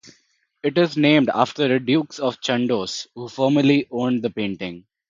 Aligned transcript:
It 0.63 0.79
is 0.79 0.97
named 0.97 1.29
after 1.31 1.67
the 1.67 1.79
Dukes 1.79 2.17
of 2.17 2.41
Chandos, 2.41 3.05
who 3.13 3.29
formerly 3.29 3.85
owned 3.91 4.23
the 4.23 4.31
painting. 4.31 4.85